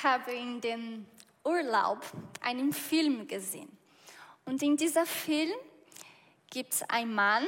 Ich 0.00 0.06
habe 0.06 0.32
in 0.32 0.62
dem 0.62 1.06
Urlaub 1.44 1.98
einen 2.40 2.72
Film 2.72 3.28
gesehen. 3.28 3.68
Und 4.46 4.62
in 4.62 4.74
diesem 4.74 5.04
Film 5.04 5.52
gibt 6.48 6.72
es 6.72 6.82
einen 6.88 7.14
Mann 7.14 7.46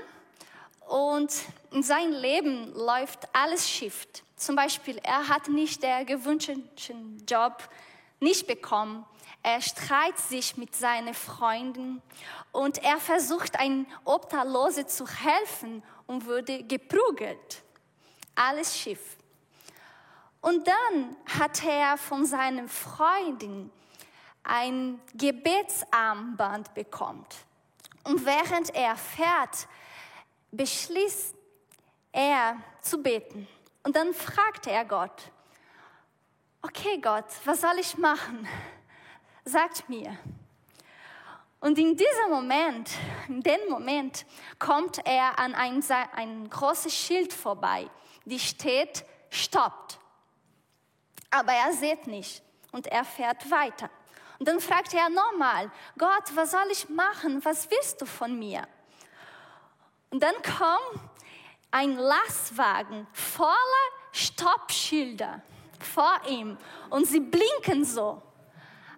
und 0.86 1.32
in 1.70 1.82
seinem 1.82 2.12
Leben 2.12 2.70
läuft 2.74 3.20
alles 3.32 3.66
schief. 3.70 4.06
Zum 4.36 4.54
Beispiel, 4.54 4.98
er 4.98 5.28
hat 5.28 5.48
nicht 5.48 5.82
den 5.82 6.04
gewünschten 6.04 7.24
Job 7.26 7.66
nicht 8.20 8.46
bekommen. 8.46 9.06
Er 9.42 9.62
streitet 9.62 10.18
sich 10.18 10.58
mit 10.58 10.76
seinen 10.76 11.14
Freunden 11.14 12.02
und 12.52 12.84
er 12.84 12.98
versucht, 12.98 13.58
einem 13.58 13.86
Obdachlose 14.04 14.86
zu 14.86 15.06
helfen 15.08 15.82
und 16.06 16.26
wurde 16.26 16.64
geprügelt. 16.64 17.62
Alles 18.34 18.78
schief. 18.78 19.00
Und 20.42 20.66
dann 20.66 21.16
hat 21.38 21.64
er 21.64 21.96
von 21.96 22.26
seinen 22.26 22.68
Freunden 22.68 23.72
ein 24.42 25.00
Gebetsarmband 25.14 26.74
bekommen. 26.74 27.24
Und 28.04 28.26
während 28.26 28.74
er 28.74 28.96
fährt, 28.96 29.68
beschließt 30.50 31.36
er 32.10 32.56
zu 32.80 33.00
beten. 33.00 33.46
Und 33.84 33.94
dann 33.94 34.12
fragt 34.12 34.66
er 34.66 34.84
Gott, 34.84 35.30
okay 36.60 36.98
Gott, 37.00 37.24
was 37.44 37.60
soll 37.60 37.78
ich 37.78 37.96
machen? 37.96 38.46
Sagt 39.44 39.88
mir. 39.88 40.18
Und 41.60 41.78
in 41.78 41.96
diesem 41.96 42.30
Moment, 42.30 42.90
in 43.28 43.40
dem 43.40 43.68
Moment, 43.68 44.26
kommt 44.58 44.98
er 45.06 45.38
an 45.38 45.54
ein, 45.54 45.84
ein 46.16 46.50
großes 46.50 46.92
Schild 46.92 47.32
vorbei, 47.32 47.88
die 48.24 48.40
steht, 48.40 49.04
stoppt. 49.30 50.00
Aber 51.32 51.52
er 51.52 51.72
sieht 51.72 52.06
nicht 52.06 52.42
und 52.72 52.86
er 52.86 53.04
fährt 53.04 53.50
weiter. 53.50 53.90
Und 54.38 54.46
dann 54.46 54.60
fragt 54.60 54.92
er 54.92 55.08
nochmal, 55.08 55.70
Gott, 55.96 56.24
was 56.34 56.50
soll 56.50 56.70
ich 56.70 56.88
machen? 56.88 57.44
Was 57.44 57.70
willst 57.70 58.00
du 58.00 58.06
von 58.06 58.38
mir? 58.38 58.66
Und 60.10 60.22
dann 60.22 60.34
kommt 60.42 61.00
ein 61.70 61.96
Lastwagen 61.96 63.06
voller 63.12 63.88
Stoppschilder 64.12 65.40
vor 65.80 66.20
ihm 66.28 66.58
und 66.90 67.06
sie 67.06 67.20
blinken 67.20 67.84
so. 67.84 68.20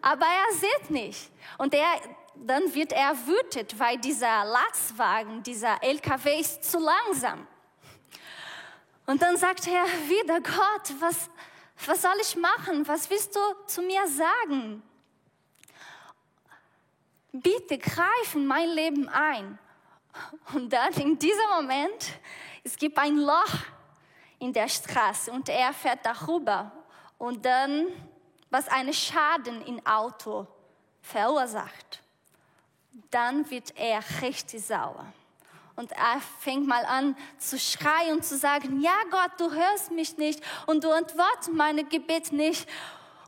Aber 0.02 0.26
er 0.26 0.54
sieht 0.54 0.90
nicht. 0.90 1.30
Und 1.56 1.72
er, 1.72 1.86
dann 2.34 2.74
wird 2.74 2.92
er 2.92 3.14
wütend, 3.26 3.78
weil 3.78 3.96
dieser 3.98 4.44
Lastwagen, 4.44 5.42
dieser 5.42 5.82
LKW 5.82 6.40
ist 6.40 6.64
zu 6.64 6.78
langsam. 6.78 7.46
Und 9.06 9.22
dann 9.22 9.36
sagt 9.36 9.66
er 9.68 9.84
wieder, 10.08 10.40
Gott, 10.40 10.94
was, 10.98 11.30
was 11.86 12.02
soll 12.02 12.16
ich 12.20 12.36
machen? 12.36 12.86
Was 12.86 13.08
willst 13.10 13.34
du 13.34 13.40
zu 13.66 13.82
mir 13.82 14.06
sagen? 14.06 14.82
Bitte 17.32 17.78
greif 17.78 18.34
in 18.34 18.46
mein 18.46 18.70
Leben 18.70 19.08
ein. 19.08 19.58
Und 20.52 20.72
dann 20.72 20.92
in 20.94 21.18
diesem 21.18 21.50
Moment, 21.56 22.12
es 22.62 22.76
gibt 22.76 22.96
ein 22.98 23.16
Loch 23.16 23.54
in 24.38 24.52
der 24.52 24.68
Straße 24.68 25.32
und 25.32 25.48
er 25.48 25.72
fährt 25.72 26.04
darüber. 26.04 26.70
Und 27.18 27.44
dann, 27.44 27.88
was 28.50 28.68
einen 28.68 28.92
Schaden 28.92 29.64
im 29.66 29.84
Auto 29.84 30.46
verursacht, 31.02 32.02
dann 33.10 33.48
wird 33.50 33.76
er 33.76 34.02
richtig 34.22 34.64
sauer. 34.64 35.12
Und 35.76 35.90
er 35.92 36.20
fängt 36.40 36.66
mal 36.66 36.84
an 36.84 37.16
zu 37.38 37.58
schreien 37.58 38.12
und 38.16 38.24
zu 38.24 38.36
sagen, 38.36 38.80
ja 38.80 38.96
Gott, 39.10 39.32
du 39.38 39.50
hörst 39.50 39.90
mich 39.90 40.16
nicht 40.16 40.40
und 40.66 40.84
du 40.84 40.90
antwortest 40.90 41.52
meine 41.52 41.84
Gebet 41.84 42.32
nicht. 42.32 42.68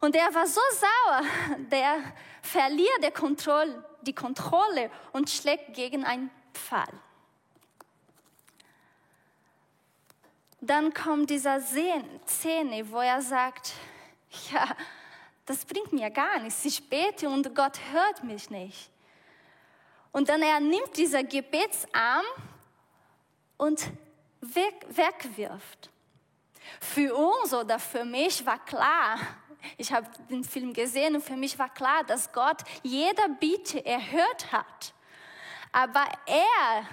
Und 0.00 0.14
er 0.14 0.32
war 0.34 0.46
so 0.46 0.60
sauer, 0.70 1.22
der 1.70 1.96
verliert 2.42 3.02
die 3.02 3.10
Kontrolle, 3.10 3.84
die 4.02 4.14
Kontrolle 4.14 4.90
und 5.12 5.28
schlägt 5.28 5.74
gegen 5.74 6.04
einen 6.04 6.30
Pfahl. 6.52 6.92
Dann 10.60 10.94
kommt 10.94 11.30
dieser 11.30 11.60
Szene, 11.60 12.90
wo 12.90 13.00
er 13.00 13.22
sagt, 13.22 13.72
ja, 14.52 14.68
das 15.44 15.64
bringt 15.64 15.92
mir 15.92 16.10
gar 16.10 16.38
nichts. 16.40 16.64
Ich 16.64 16.88
bete 16.88 17.28
und 17.28 17.54
Gott 17.54 17.78
hört 17.92 18.24
mich 18.24 18.50
nicht. 18.50 18.90
Und 20.12 20.28
dann 20.28 20.42
er 20.42 20.60
nimmt 20.60 20.96
dieser 20.96 21.22
Gebetsarm 21.22 22.24
und 23.56 23.90
weg, 24.40 24.86
wegwirft. 24.88 25.90
Für 26.80 27.14
uns 27.14 27.54
oder 27.54 27.78
für 27.78 28.04
mich 28.04 28.44
war 28.44 28.64
klar, 28.64 29.18
ich 29.76 29.92
habe 29.92 30.06
den 30.30 30.44
Film 30.44 30.72
gesehen 30.72 31.16
und 31.16 31.24
für 31.24 31.36
mich 31.36 31.58
war 31.58 31.68
klar, 31.72 32.04
dass 32.04 32.32
Gott 32.32 32.58
jeder 32.82 33.28
Bitte 33.40 33.84
erhört 33.84 34.52
hat. 34.52 34.94
Aber 35.72 36.04
er, 36.26 36.86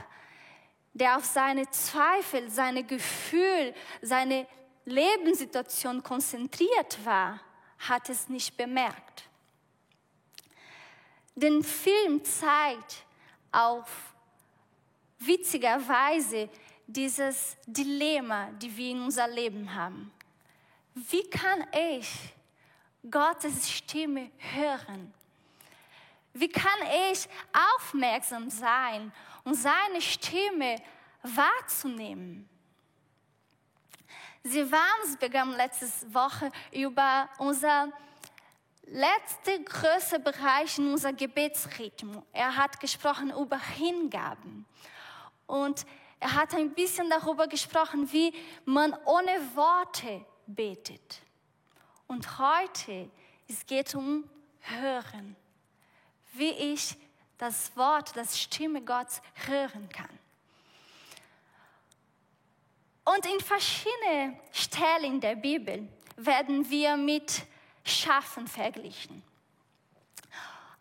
der 0.94 1.18
auf 1.18 1.26
seine 1.26 1.70
Zweifel, 1.70 2.50
seine 2.50 2.84
Gefühle, 2.84 3.74
seine 4.02 4.48
Lebenssituation 4.86 6.04
konzentriert 6.04 7.06
war, 7.06 7.40
hat 7.80 8.10
es 8.10 8.30
nicht 8.30 8.58
bemerkt. 8.58 9.13
Den 11.36 11.64
Film 11.64 12.24
zeigt 12.24 13.06
auf 13.52 13.90
witziger 15.20 15.88
Weise 15.88 16.50
dieses 16.86 17.58
Dilemma, 17.66 18.52
die 18.52 18.76
wir 18.76 18.92
in 18.92 19.02
unser 19.02 19.28
Leben 19.28 19.74
haben. 19.74 20.12
Wie 20.94 21.28
kann 21.30 21.66
ich 21.72 22.10
Gottes 23.10 23.70
Stimme 23.70 24.30
hören? 24.38 25.14
Wie 26.34 26.50
kann 26.50 26.80
ich 27.12 27.28
aufmerksam 27.78 28.50
sein 28.50 29.12
und 29.44 29.56
seine 29.56 30.02
Stimme 30.02 30.82
wahrzunehmen? 31.22 32.48
Sie 34.44 34.70
waren, 34.72 35.18
wir 35.20 35.40
haben 35.40 35.52
letzte 35.54 35.88
Woche 36.14 36.52
über 36.72 37.30
unser 37.38 37.92
letzter 38.86 39.60
größter 39.60 40.20
Bereich 40.20 40.78
in 40.78 40.92
unser 40.92 41.14
Gebetsrhythmus. 41.14 42.24
Er 42.32 42.56
hat 42.56 42.80
gesprochen 42.80 43.32
über 43.32 43.58
Hingaben. 43.58 44.66
Und 45.48 45.86
er 46.20 46.36
hat 46.36 46.54
ein 46.54 46.74
bisschen 46.74 47.10
darüber 47.10 47.48
gesprochen, 47.48 48.12
wie 48.12 48.34
man 48.66 48.96
ohne 49.06 49.56
Worte 49.56 50.26
betet. 50.48 51.22
Und 52.08 52.38
heute, 52.38 53.10
es 53.48 53.66
geht 53.66 53.94
um 53.96 54.30
Hören. 54.62 55.36
Wie 56.34 56.52
ich 56.52 56.96
das 57.38 57.76
Wort, 57.76 58.16
das 58.16 58.40
Stimme 58.40 58.82
Gottes 58.82 59.22
hören 59.48 59.90
kann. 59.90 60.10
Und 63.06 63.26
in 63.26 63.40
verschiedenen 63.42 64.40
Stellen 64.52 65.20
der 65.20 65.36
Bibel 65.36 65.88
werden 66.16 66.70
wir 66.70 66.96
mit 66.96 67.44
Schafen 67.84 68.48
verglichen. 68.48 69.24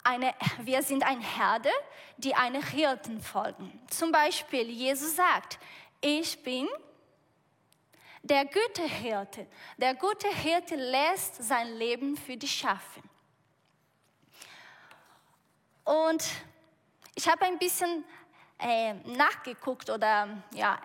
Eine, 0.04 0.34
wir 0.60 0.82
sind 0.82 1.04
ein 1.04 1.20
Herde, 1.20 1.70
die 2.16 2.34
eine 2.34 2.64
Hirten 2.64 3.20
folgen. 3.20 3.80
Zum 3.88 4.10
Beispiel, 4.10 4.68
Jesus 4.68 5.16
sagt, 5.16 5.58
ich 6.00 6.42
bin 6.42 6.68
der 8.22 8.44
gute 8.44 8.82
Hirte. 8.82 9.46
Der 9.76 9.94
gute 9.94 10.28
Hirte 10.28 10.76
lässt 10.76 11.42
sein 11.42 11.76
Leben 11.76 12.16
für 12.16 12.36
die 12.36 12.48
Schafe. 12.48 13.00
Und 15.84 16.24
ich 17.14 17.28
habe 17.28 17.44
ein 17.44 17.58
bisschen 17.58 18.04
äh, 18.58 18.94
nachgeguckt 18.94 19.90
oder 19.90 20.28
ja, 20.52 20.80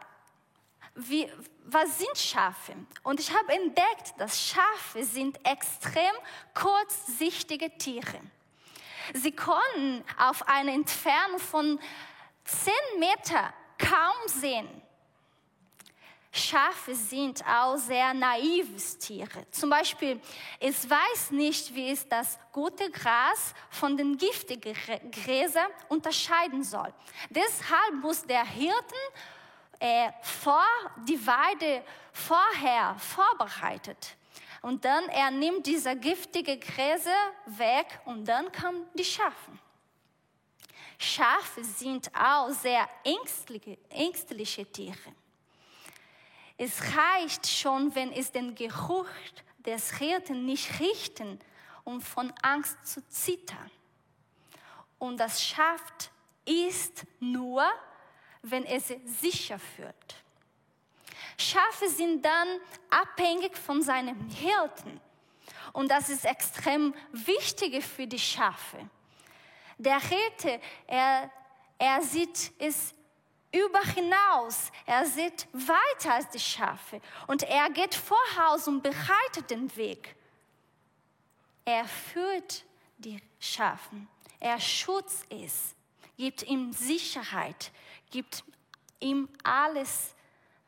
wie, 0.96 1.32
was 1.70 1.98
sind 1.98 2.18
Schafe? 2.18 2.74
Und 3.04 3.20
ich 3.20 3.32
habe 3.32 3.54
entdeckt, 3.54 4.14
dass 4.18 4.42
Schafe 4.42 5.04
sind 5.04 5.38
extrem 5.46 6.14
kurzsichtige 6.54 7.78
Tiere. 7.78 8.20
Sie 9.14 9.32
können 9.32 10.04
auf 10.18 10.48
eine 10.48 10.74
Entfernung 10.74 11.40
von 11.40 11.80
10 12.46 12.74
Meter 13.00 13.54
kaum 13.78 14.28
sehen. 14.28 14.68
Schafe 16.32 16.94
sind 16.94 17.44
auch 17.46 17.78
sehr 17.78 18.14
naives 18.14 18.98
Tiere. 18.98 19.50
Zum 19.50 19.70
Beispiel, 19.70 20.22
es 20.60 20.88
weiß 20.90 21.32
nicht, 21.32 21.74
wie 21.74 21.90
es 21.90 22.08
das 22.08 22.38
gute 22.52 22.92
Gras 22.92 23.54
von 23.70 23.98
den 23.98 24.18
giftigen 24.18 24.76
Gräsern 25.12 25.72
unterscheiden 25.90 26.64
soll. 26.64 26.94
Deshalb 27.30 27.96
muss 28.02 28.24
der 28.24 28.46
Hirten 28.46 28.96
äh, 29.80 30.12
vor 30.22 30.66
die 31.08 31.26
Weide 31.26 31.84
vorher 32.12 32.96
vorbereitet. 33.00 34.16
Und 34.62 34.84
dann 34.84 35.08
er 35.10 35.32
nimmt 35.32 35.66
diese 35.66 35.96
giftige 35.96 36.58
Gräser 36.58 37.16
weg 37.46 38.00
und 38.06 38.26
dann 38.26 38.52
kommen 38.52 38.86
die 38.94 39.06
Schafe. 39.06 39.52
Schafe 40.98 41.64
sind 41.64 42.10
auch 42.16 42.50
sehr 42.50 42.88
ängstliche, 43.04 43.78
ängstliche 43.90 44.66
Tiere. 44.66 45.14
Es 46.58 46.82
reicht 46.96 47.46
schon, 47.46 47.94
wenn 47.94 48.12
es 48.12 48.32
den 48.32 48.56
Geruch 48.56 49.08
des 49.64 49.96
Hirten 49.98 50.46
nicht 50.46 50.80
riechen, 50.80 51.40
und 51.88 52.02
von 52.02 52.34
Angst 52.42 52.86
zu 52.86 53.08
zittern. 53.08 53.72
Und 55.00 55.18
das 55.18 55.42
schafft 55.42 56.12
ist 56.44 57.06
nur, 57.22 57.64
wenn 58.50 58.66
es 58.66 58.88
sich 58.88 59.00
sicher 59.06 59.60
fühlt. 59.60 60.16
Schafe 61.38 61.90
sind 61.90 62.26
dann 62.26 62.48
abhängig 62.90 63.56
von 63.58 63.82
seinem 63.82 64.30
Hirten. 64.30 65.00
Und 65.74 65.90
das 65.92 66.10
ist 66.10 66.26
extrem 66.26 66.94
wichtig 67.12 67.84
für 67.86 68.08
die 68.08 68.20
Schafe. 68.20 68.90
Der 69.78 70.00
Hirte, 70.00 70.60
er, 70.88 71.30
er 71.78 72.02
sieht 72.02 72.52
es 72.58 72.96
über 73.52 73.82
hinaus. 73.82 74.72
Er 74.86 75.06
sieht 75.06 75.48
weiter 75.54 76.16
als 76.16 76.30
die 76.30 76.40
Schafe. 76.40 77.00
Und 77.28 77.44
er 77.44 77.70
geht 77.70 77.94
voraus 77.94 78.68
und 78.68 78.82
bereitet 78.82 79.50
den 79.50 79.76
Weg. 79.76 80.16
Er 81.66 81.86
führt 81.86 82.64
die 82.98 83.22
Schafen. 83.40 84.08
Er 84.40 84.60
schützt 84.60 85.26
es, 85.30 85.76
gibt 86.18 86.44
ihm 86.44 86.72
Sicherheit, 86.72 87.72
gibt 88.10 88.44
ihm 89.00 89.30
alles, 89.44 90.16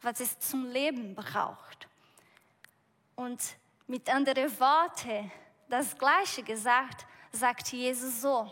was 0.02 0.20
es 0.20 0.40
zum 0.40 0.66
Leben 0.66 1.16
braucht. 1.16 1.88
Und 3.16 3.42
mit 3.88 4.10
anderen 4.10 4.60
Worten, 4.60 5.32
das 5.68 5.98
Gleiche 5.98 6.44
gesagt, 6.44 7.06
sagt 7.32 7.72
Jesus 7.74 8.22
so, 8.22 8.50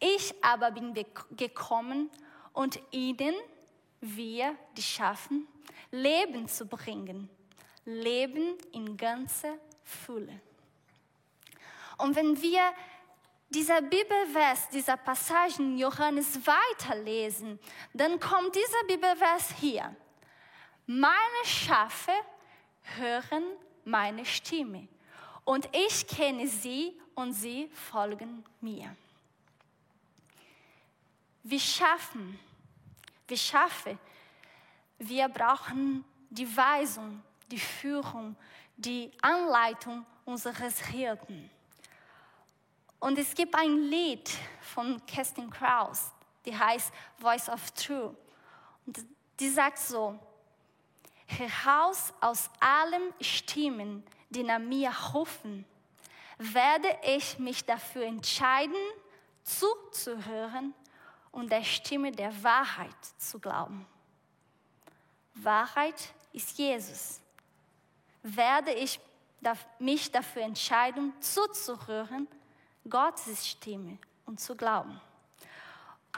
ich 0.00 0.34
aber 0.42 0.70
bin 0.70 0.94
gekommen, 1.30 2.10
und 2.54 2.80
ihnen, 2.92 3.34
wir, 4.00 4.56
die 4.76 4.82
Schafen, 4.82 5.46
Leben 5.90 6.48
zu 6.48 6.66
bringen. 6.66 7.28
Leben 7.84 8.56
in 8.72 8.96
ganzer 8.96 9.58
Fülle. 9.82 10.40
Und 11.98 12.16
wenn 12.16 12.40
wir 12.40 12.72
dieser 13.54 13.80
Bibelvers, 13.80 14.68
dieser 14.68 14.96
Passage 14.96 15.62
in 15.62 15.78
Johannes 15.78 16.40
weiterlesen, 16.44 17.58
dann 17.92 18.18
kommt 18.18 18.54
dieser 18.54 18.84
Bibelvers 18.88 19.50
hier. 19.60 19.94
Meine 20.86 21.44
Schafe 21.44 22.12
hören 22.96 23.44
meine 23.84 24.24
Stimme 24.24 24.88
und 25.44 25.68
ich 25.72 26.06
kenne 26.06 26.48
sie 26.48 26.98
und 27.14 27.32
sie 27.32 27.70
folgen 27.72 28.44
mir. 28.60 28.94
Wir 31.42 31.60
schaffen, 31.60 32.38
wir 33.28 33.36
schaffen, 33.36 33.98
wir 34.98 35.28
brauchen 35.28 36.04
die 36.30 36.56
Weisung, 36.56 37.22
die 37.50 37.58
Führung, 37.58 38.34
die 38.76 39.12
Anleitung 39.20 40.04
unseres 40.24 40.80
Hirten. 40.86 41.50
Und 43.04 43.18
es 43.18 43.34
gibt 43.34 43.54
ein 43.54 43.90
Lied 43.90 44.30
von 44.62 45.04
Kerstin 45.04 45.50
Kraus, 45.50 46.10
die 46.46 46.56
heißt 46.56 46.90
Voice 47.18 47.50
of 47.50 47.70
True. 47.72 48.16
Und 48.86 49.04
die 49.38 49.50
sagt 49.50 49.76
so, 49.76 50.18
heraus 51.26 52.14
aus 52.22 52.48
allen 52.60 53.12
Stimmen, 53.20 54.02
die 54.30 54.42
nach 54.42 54.58
mir 54.58 54.90
rufen, 55.12 55.66
werde 56.38 56.88
ich 57.02 57.38
mich 57.38 57.62
dafür 57.66 58.06
entscheiden, 58.06 58.74
zuzuhören 59.42 60.72
und 61.30 61.52
der 61.52 61.62
Stimme 61.62 62.10
der 62.10 62.42
Wahrheit 62.42 63.04
zu 63.18 63.38
glauben. 63.38 63.84
Wahrheit 65.34 66.14
ist 66.32 66.56
Jesus. 66.56 67.20
Werde 68.22 68.72
ich 68.72 68.98
mich 69.78 70.10
dafür 70.10 70.40
entscheiden, 70.40 71.12
zuzuhören, 71.20 72.28
Gottes 72.88 73.48
Stimme 73.48 73.98
und 74.26 74.40
zu 74.40 74.54
glauben. 74.56 75.00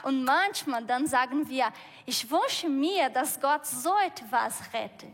Und 0.03 0.23
manchmal 0.23 0.85
dann 0.85 1.07
sagen 1.07 1.47
wir, 1.49 1.71
ich 2.05 2.29
wünsche 2.29 2.69
mir, 2.69 3.09
dass 3.09 3.39
Gott 3.39 3.65
so 3.65 3.93
etwas 4.05 4.61
rette. 4.73 5.07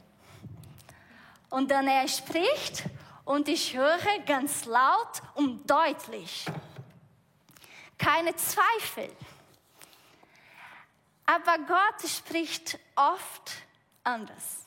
Und 1.50 1.72
dann 1.72 1.88
er 1.88 2.08
spricht 2.08 2.84
und 3.26 3.48
ich 3.48 3.76
höre 3.76 4.20
ganz 4.26 4.66
laut 4.66 5.22
und 5.36 5.70
deutlich. 5.70 6.46
Keine 7.98 8.36
Zweifel. 8.36 9.10
Aber 11.26 11.58
Gott 11.60 12.10
spricht 12.10 12.78
oft 12.96 13.52
anders. 14.04 14.66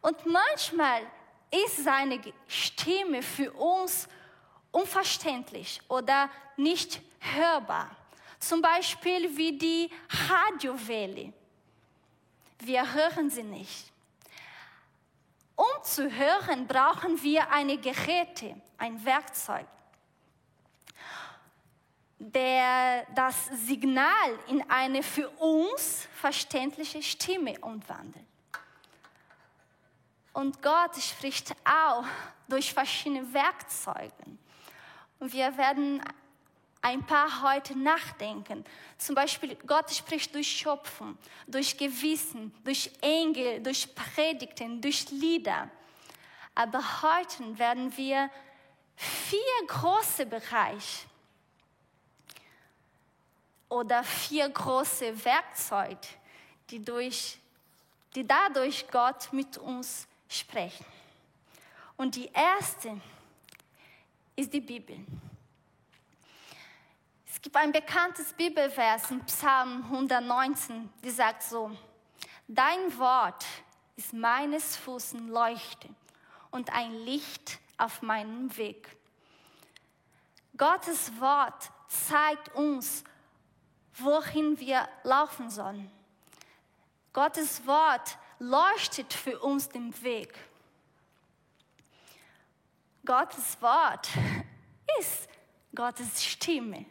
Und 0.00 0.24
manchmal 0.26 1.02
ist 1.50 1.82
seine 1.84 2.20
Stimme 2.46 3.22
für 3.22 3.52
uns 3.52 4.08
unverständlich 4.72 5.80
oder 5.88 6.28
nicht 6.56 7.00
hörbar. 7.20 7.94
Zum 8.38 8.60
Beispiel 8.60 9.36
wie 9.36 9.56
die 9.56 9.90
Radiowelle. 10.28 11.32
Wir 12.58 12.92
hören 12.92 13.30
sie 13.30 13.44
nicht. 13.44 13.92
Um 15.54 15.84
zu 15.84 16.10
hören, 16.10 16.66
brauchen 16.66 17.22
wir 17.22 17.48
eine 17.50 17.78
Geräte, 17.78 18.60
ein 18.78 19.04
Werkzeug, 19.04 19.66
der 22.18 23.06
das 23.14 23.46
Signal 23.66 24.38
in 24.48 24.68
eine 24.68 25.02
für 25.02 25.28
uns 25.30 26.08
verständliche 26.14 27.02
Stimme 27.02 27.58
umwandelt. 27.60 28.24
Und 30.32 30.62
Gott 30.62 30.96
spricht 30.96 31.54
auch 31.64 32.04
durch 32.48 32.72
verschiedene 32.72 33.32
Werkzeuge. 33.32 34.12
Und 35.22 35.32
wir 35.32 35.56
werden 35.56 36.02
ein 36.80 37.06
paar 37.06 37.42
heute 37.42 37.78
nachdenken. 37.78 38.64
Zum 38.98 39.14
Beispiel, 39.14 39.54
Gott 39.64 39.88
spricht 39.94 40.34
durch 40.34 40.48
Schöpfung, 40.48 41.16
durch 41.46 41.78
Gewissen, 41.78 42.52
durch 42.64 42.90
Engel, 43.00 43.62
durch 43.62 43.94
Predigten, 43.94 44.80
durch 44.80 45.08
Lieder. 45.10 45.70
Aber 46.56 46.82
heute 47.02 47.56
werden 47.56 47.96
wir 47.96 48.28
vier 48.96 49.66
große 49.68 50.26
Bereiche 50.26 51.06
oder 53.68 54.02
vier 54.02 54.48
große 54.48 55.24
Werkzeuge, 55.24 56.08
die, 56.68 56.84
durch, 56.84 57.38
die 58.16 58.26
dadurch 58.26 58.90
Gott 58.90 59.32
mit 59.32 59.56
uns 59.56 60.08
sprechen. 60.28 60.84
Und 61.96 62.16
die 62.16 62.28
erste 62.32 63.00
ist 64.42 64.52
die 64.52 64.60
Bibel. 64.60 64.96
Es 67.24 67.40
gibt 67.40 67.54
ein 67.54 67.70
bekanntes 67.70 68.32
Bibelvers 68.32 69.08
in 69.12 69.24
Psalm 69.24 69.84
119, 69.84 70.90
die 71.04 71.10
sagt 71.10 71.44
so, 71.44 71.70
Dein 72.48 72.98
Wort 72.98 73.44
ist 73.94 74.12
meines 74.12 74.76
Fußen 74.76 75.28
Leuchte 75.28 75.88
und 76.50 76.74
ein 76.74 76.92
Licht 77.04 77.60
auf 77.78 78.02
meinem 78.02 78.54
Weg. 78.56 78.96
Gottes 80.56 81.12
Wort 81.20 81.70
zeigt 81.86 82.52
uns, 82.56 83.04
wohin 83.94 84.58
wir 84.58 84.88
laufen 85.04 85.50
sollen. 85.50 85.88
Gottes 87.12 87.64
Wort 87.64 88.18
leuchtet 88.40 89.14
für 89.14 89.38
uns 89.38 89.68
den 89.68 90.02
Weg. 90.02 90.34
Gottes 93.04 93.60
Wort 93.60 94.08
ist 95.00 95.28
Gottes 95.74 96.22
Stimme. 96.24 96.86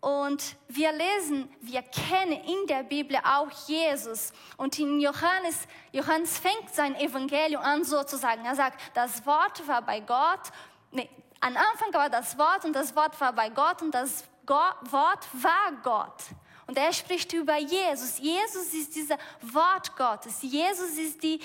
Und 0.00 0.56
wir 0.68 0.92
lesen, 0.92 1.48
wir 1.60 1.80
kennen 1.80 2.32
in 2.32 2.66
der 2.66 2.82
Bibel 2.82 3.16
auch 3.24 3.50
Jesus. 3.66 4.32
Und 4.58 4.78
in 4.78 5.00
Johannes, 5.00 5.66
Johannes 5.92 6.38
fängt 6.38 6.74
sein 6.74 6.94
Evangelium 6.96 7.62
an 7.62 7.84
so 7.84 8.02
zu 8.02 8.18
sagen. 8.18 8.44
Er 8.44 8.54
sagt, 8.54 8.82
das 8.94 9.24
Wort 9.24 9.66
war 9.66 9.80
bei 9.80 10.00
Gott. 10.00 10.50
Nee, 10.90 11.08
am 11.40 11.56
Anfang 11.56 11.94
war 11.94 12.10
das 12.10 12.36
Wort 12.36 12.64
und 12.64 12.74
das 12.74 12.94
Wort 12.96 13.18
war 13.20 13.32
bei 13.32 13.48
Gott 13.48 13.80
und 13.80 13.94
das 13.94 14.24
Wort 14.46 15.26
war 15.32 15.72
Gott. 15.82 16.24
Und 16.66 16.78
er 16.78 16.92
spricht 16.92 17.32
über 17.32 17.58
Jesus. 17.58 18.18
Jesus 18.18 18.72
ist 18.72 18.94
dieser 18.94 19.18
Wort 19.42 19.94
Gottes. 19.96 20.40
Jesus 20.40 20.96
ist 20.96 21.22
die 21.22 21.38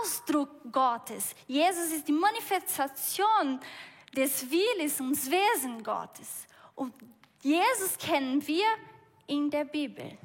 Ausdruck 0.00 0.50
Gottes. 0.70 1.34
Jesus 1.46 1.92
ist 1.92 2.06
die 2.06 2.12
Manifestation 2.12 3.58
des 4.14 4.48
Willens 4.48 5.00
und 5.00 5.16
Wesen 5.30 5.82
Gottes. 5.82 6.46
Und 6.76 6.94
Jesus 7.42 7.98
kennen 7.98 8.46
wir 8.46 8.66
in 9.26 9.50
der 9.50 9.64
Bibel. 9.64 10.16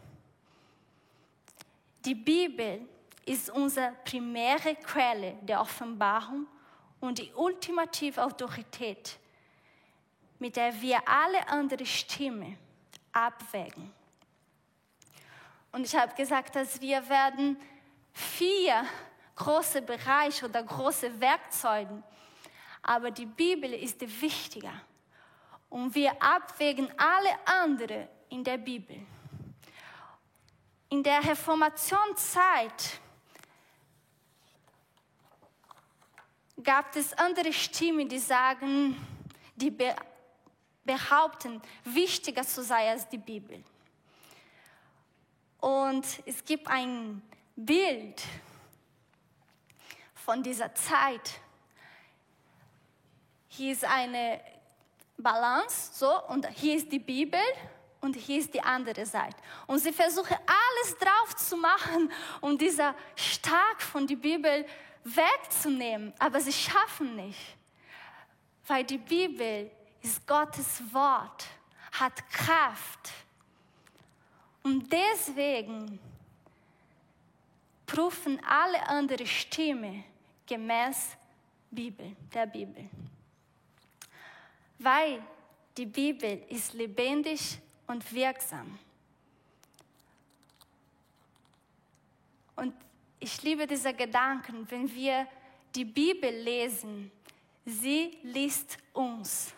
Die 2.05 2.15
Bibel 2.15 2.87
ist 3.25 3.49
unsere 3.49 3.93
primäre 4.05 4.75
Quelle 4.75 5.37
der 5.41 5.61
Offenbarung 5.61 6.47
und 6.99 7.17
die 7.17 7.31
ultimative 7.33 8.23
Autorität, 8.23 9.17
mit 10.37 10.55
der 10.55 10.79
wir 10.81 10.99
alle 11.07 11.47
andere 11.47 11.85
Stimmen 11.85 12.57
abwägen. 13.11 13.91
Und 15.71 15.85
ich 15.85 15.95
habe 15.95 16.13
gesagt, 16.15 16.55
dass 16.55 16.81
wir 16.81 17.07
werden 17.09 17.57
vier 18.13 18.85
große 19.35 19.81
Bereiche 19.81 20.45
oder 20.45 20.63
große 20.63 21.19
Werkzeuge 21.19 22.03
aber 22.81 23.11
die 23.11 23.25
Bibel 23.25 23.73
ist 23.73 24.01
wichtiger. 24.21 24.73
Und 25.69 25.93
wir 25.93 26.11
abwägen 26.21 26.89
alle 26.97 27.29
anderen 27.45 28.07
in 28.29 28.43
der 28.43 28.57
Bibel. 28.57 28.97
In 30.89 31.03
der 31.03 31.23
Reformationszeit 31.23 32.99
gab 36.63 36.95
es 36.95 37.13
andere 37.13 37.53
Stimmen, 37.53 38.09
die 38.09 38.17
sagen, 38.17 38.95
die 39.55 39.75
behaupten, 40.83 41.61
wichtiger 41.83 42.41
zu 42.43 42.63
sein 42.63 42.89
als 42.89 43.07
die 43.07 43.19
Bibel. 43.19 43.63
Und 45.59 46.05
es 46.25 46.43
gibt 46.43 46.67
ein 46.67 47.21
Bild 47.55 48.21
von 50.13 50.41
dieser 50.41 50.73
Zeit. 50.75 51.39
Hier 53.47 53.73
ist 53.73 53.83
eine 53.83 54.39
Balance, 55.17 55.91
so, 55.93 56.23
und 56.27 56.47
hier 56.49 56.75
ist 56.75 56.91
die 56.91 56.99
Bibel 56.99 57.41
und 57.99 58.15
hier 58.15 58.39
ist 58.39 58.53
die 58.53 58.61
andere 58.61 59.05
Seite. 59.05 59.35
Und 59.67 59.79
sie 59.79 59.91
versuchen 59.91 60.37
alles 60.45 60.97
drauf 60.97 61.35
zu 61.35 61.57
machen, 61.57 62.11
um 62.39 62.57
dieser 62.57 62.95
Stark 63.15 63.81
von 63.81 64.07
der 64.07 64.15
Bibel 64.15 64.65
wegzunehmen, 65.03 66.13
aber 66.19 66.39
sie 66.39 66.53
schaffen 66.53 67.15
nicht, 67.15 67.39
weil 68.67 68.83
die 68.83 68.97
Bibel 68.97 69.71
ist 70.01 70.25
Gottes 70.27 70.81
Wort, 70.93 71.45
hat 71.91 72.29
Kraft. 72.29 73.11
Und 74.63 74.91
deswegen 74.91 75.99
prüfen 77.85 78.39
alle 78.45 78.81
anderen 78.87 79.25
Stimmen 79.25 80.03
gemäß 80.45 81.17
Bibel, 81.71 82.15
der 82.33 82.45
Bibel. 82.45 82.89
Weil 84.77 85.21
die 85.77 85.85
Bibel 85.85 86.43
ist 86.49 86.73
lebendig 86.73 87.59
und 87.87 88.11
wirksam. 88.13 88.77
Und 92.55 92.73
ich 93.19 93.41
liebe 93.43 93.65
diese 93.65 93.93
Gedanken, 93.93 94.69
wenn 94.69 94.93
wir 94.93 95.27
die 95.75 95.85
Bibel 95.85 96.29
lesen, 96.29 97.11
sie 97.65 98.17
liest 98.23 98.77
uns. 98.93 99.53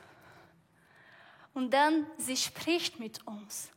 Und 1.53 1.71
dann 1.71 2.05
sie 2.17 2.37
spricht 2.37 2.99
mit 2.99 3.25
uns. 3.25 3.71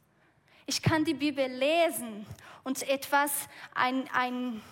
Ich 0.66 0.82
kann 0.82 1.04
die 1.04 1.14
Bibel 1.14 1.46
lesen 1.46 2.26
und 2.62 2.82
etwas, 2.88 3.48
ein, 3.74 4.08
ein, 4.12 4.62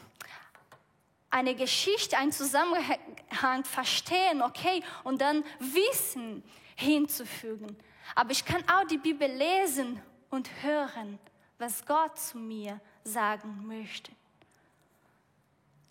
eine 1.30 1.54
Geschichte, 1.54 2.16
einen 2.16 2.32
Zusammenhang 2.32 3.64
verstehen, 3.64 4.42
okay, 4.42 4.82
und 5.04 5.20
dann 5.20 5.44
Wissen 5.58 6.42
hinzufügen. 6.76 7.76
Aber 8.14 8.30
ich 8.30 8.44
kann 8.44 8.62
auch 8.68 8.86
die 8.86 8.98
Bibel 8.98 9.30
lesen 9.30 10.00
und 10.30 10.50
hören, 10.62 11.18
was 11.58 11.84
Gott 11.84 12.18
zu 12.18 12.38
mir 12.38 12.80
sagen 13.04 13.66
möchte. 13.66 14.12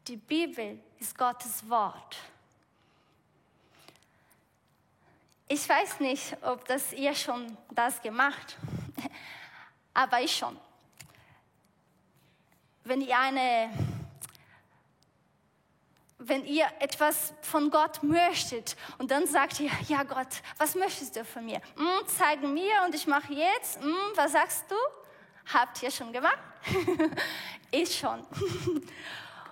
Die 0.08 0.18
Bibel 0.18 0.80
ist 1.00 1.18
Gottes 1.18 1.68
Wort. 1.70 2.18
Ich 5.48 5.68
weiß 5.68 6.00
nicht, 6.00 6.36
ob 6.42 6.66
das 6.66 6.94
ihr 6.94 7.14
schon 7.14 7.58
das 7.72 8.02
gemacht, 8.02 8.58
aber 9.94 10.22
ich 10.22 10.36
schon. 10.36 10.58
Wenn 12.84 13.02
ihr 13.02 13.18
eine, 13.18 13.70
wenn 16.18 16.46
ihr 16.46 16.66
etwas 16.80 17.34
von 17.42 17.70
Gott 17.70 18.02
möchtet 18.04 18.76
und 18.98 19.12
dann 19.12 19.28
sagt 19.28 19.60
ihr, 19.60 19.72
ja 19.88 20.04
Gott, 20.04 20.42
was 20.58 20.76
möchtest 20.76 21.16
du 21.16 21.26
von 21.26 21.46
mir? 21.46 21.62
Hm, 21.76 22.08
zeig 22.08 22.42
mir 22.42 22.84
und 22.86 22.96
ich 22.96 23.08
mache 23.08 23.34
jetzt. 23.34 23.82
Hm, 23.82 23.96
was 24.16 24.32
sagst 24.32 24.66
du? 24.70 24.76
Habt 25.54 25.82
ihr 25.84 25.92
schon 25.92 26.14
gemacht? 26.14 26.38
ich 27.72 27.98
schon. 27.98 28.26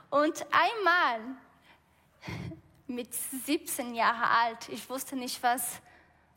Und 0.09 0.45
einmal 0.51 1.19
mit 2.87 3.13
17 3.13 3.93
Jahren 3.93 4.23
alt, 4.23 4.69
ich 4.69 4.89
wusste 4.89 5.15
nicht, 5.15 5.41
was, 5.43 5.79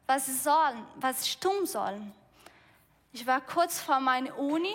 was 0.07 0.29
ich 0.29 0.41
soll, 0.41 0.75
was 0.97 1.25
ich 1.25 1.39
tun 1.39 1.67
soll. 1.67 2.01
Ich 3.13 3.27
war 3.27 3.41
kurz 3.43 3.79
vor 3.79 4.01
meiner 4.01 4.39
Uni 4.39 4.75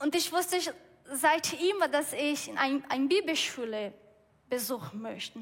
und 0.00 0.14
ich 0.16 0.32
wusste 0.32 0.58
seit 1.04 1.52
immer, 1.52 1.86
dass 1.86 2.12
ich 2.12 2.50
eine 2.58 2.82
ein 2.88 3.08
Bibelschule 3.08 3.92
besuchen 4.50 5.00
möchte. 5.00 5.38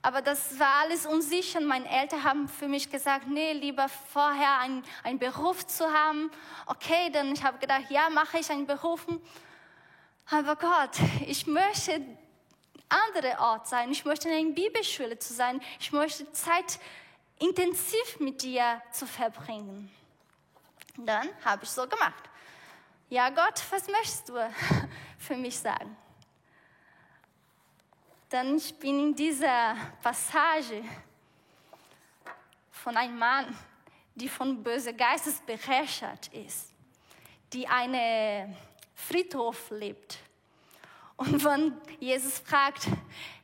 Aber 0.00 0.22
das 0.22 0.58
war 0.58 0.76
alles 0.82 1.04
unsicher. 1.04 1.60
Meine 1.60 1.86
Eltern 1.90 2.24
haben 2.24 2.48
für 2.48 2.66
mich 2.66 2.90
gesagt, 2.90 3.26
nee, 3.28 3.52
lieber 3.52 3.88
vorher 3.88 4.60
einen 5.02 5.18
Beruf 5.18 5.66
zu 5.66 5.84
haben. 5.92 6.30
Okay, 6.64 7.10
dann 7.12 7.32
ich 7.32 7.42
habe 7.42 7.58
gedacht, 7.58 7.90
ja, 7.90 8.08
mache 8.08 8.38
ich 8.38 8.50
einen 8.50 8.66
Beruf. 8.66 9.04
Aber 10.30 10.56
Gott, 10.56 10.96
ich 11.26 11.46
möchte 11.46 12.00
andere 12.88 13.38
Ort 13.38 13.68
sein. 13.68 13.90
Ich 13.90 14.04
möchte 14.06 14.28
in 14.28 14.34
einer 14.34 14.54
Bibelschule 14.54 15.18
zu 15.18 15.34
sein. 15.34 15.60
Ich 15.78 15.92
möchte 15.92 16.30
Zeit 16.32 16.78
intensiv 17.38 18.18
mit 18.20 18.42
dir 18.42 18.80
zu 18.92 19.06
verbringen. 19.06 19.90
Dann 21.00 21.28
habe 21.44 21.62
ich 21.62 21.70
so 21.70 21.86
gemacht. 21.86 22.24
Ja, 23.08 23.30
Gott, 23.30 23.62
was 23.70 23.86
möchtest 23.86 24.28
du 24.28 24.34
für 25.18 25.36
mich 25.36 25.56
sagen? 25.56 25.96
Dann 28.28 28.56
ich 28.56 28.76
bin 28.76 28.98
in 28.98 29.14
dieser 29.14 29.76
Passage 30.02 30.82
von 32.72 32.96
einem 32.96 33.16
Mann, 33.16 33.56
die 34.16 34.28
von 34.28 34.60
bösen 34.60 34.96
Geistes 34.96 35.40
beherrscht 35.40 36.28
ist, 36.32 36.72
die 37.52 37.66
eine 37.68 38.56
Friedhof 38.94 39.70
lebt. 39.70 40.18
Und 41.16 41.44
wenn 41.44 41.80
Jesus 42.00 42.40
fragt, 42.40 42.88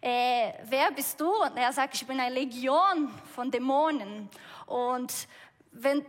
äh, 0.00 0.54
wer 0.64 0.90
bist 0.90 1.20
du? 1.20 1.30
Und 1.42 1.56
er 1.56 1.72
sagt, 1.72 1.94
ich 1.94 2.06
bin 2.06 2.18
eine 2.18 2.34
Legion 2.34 3.08
von 3.32 3.48
Dämonen. 3.48 4.28
Und 4.66 5.28
wenn, 5.70 6.04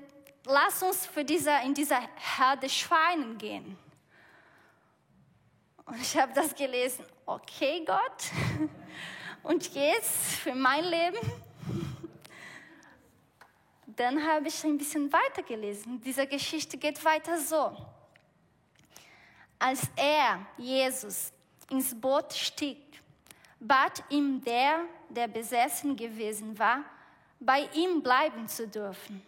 lass 0.46 0.82
uns 0.84 1.06
für 1.06 1.24
diese, 1.24 1.52
in 1.64 1.74
dieser 1.74 2.02
Herde 2.38 2.70
Schweinen 2.70 3.38
gehen. 3.38 3.78
Und 5.86 6.02
ich 6.02 6.18
habe 6.18 6.34
das 6.34 6.56
gelesen. 6.56 7.06
Okay, 7.26 7.84
Gott. 7.86 8.32
Und 9.44 9.74
jetzt 9.76 10.38
für 10.40 10.56
mein 10.56 10.84
Leben. 10.84 11.20
Dann 13.86 14.26
habe 14.28 14.48
ich 14.48 14.64
ein 14.64 14.78
bisschen 14.78 15.12
weitergelesen. 15.14 16.02
Diese 16.02 16.26
Geschichte 16.28 16.78
geht 16.78 17.04
weiter 17.06 17.40
so. 17.40 17.76
Als 19.60 19.84
er, 19.96 20.46
Jesus, 20.58 21.32
ins 21.70 22.00
Boot 22.00 22.34
stieg, 22.34 23.02
bat 23.60 24.04
ihm 24.10 24.44
der, 24.44 24.82
der 25.10 25.28
besessen 25.28 25.96
gewesen 25.96 26.58
war, 26.60 26.84
bei 27.40 27.70
ihm 27.74 28.02
bleiben 28.02 28.48
zu 28.48 28.68
dürfen. 28.68 29.22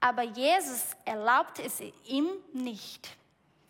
Aber 0.00 0.22
Jesus 0.22 0.96
erlaubt 1.04 1.58
es 1.58 1.80
ihm 2.04 2.28
nicht. 2.52 3.16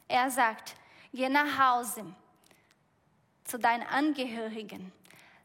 Er 0.09 0.31
sagt, 0.31 0.77
geh 1.13 1.29
nach 1.29 1.59
Hause 1.59 2.05
zu 3.45 3.59
deinen 3.59 3.87
Angehörigen, 3.87 4.93